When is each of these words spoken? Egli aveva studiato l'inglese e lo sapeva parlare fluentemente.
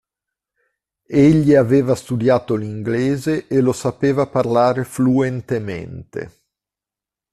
Egli 1.05 1.53
aveva 1.53 1.93
studiato 1.93 2.55
l'inglese 2.55 3.45
e 3.45 3.61
lo 3.61 3.71
sapeva 3.71 4.25
parlare 4.25 4.83
fluentemente. 4.83 6.31